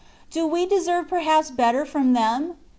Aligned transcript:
Do 0.31 0.47
we 0.47 0.65
deserve 0.65 1.07
perhaps 1.09 1.51
better 1.51 1.85
from 1.85 2.13
them? 2.13 2.57